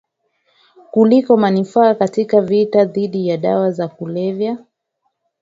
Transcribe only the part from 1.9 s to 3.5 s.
katika vita dhidi ya